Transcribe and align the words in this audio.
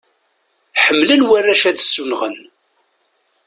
Ḥemmlen 0.83 1.21
warrac 1.29 1.63
ad 1.69 1.77
ssunɣen. 1.81 2.35